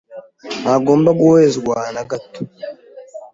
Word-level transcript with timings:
Ntagomba 0.61 1.09
guhezwa 1.19 1.75
na 1.95 2.03
gato 2.09 2.39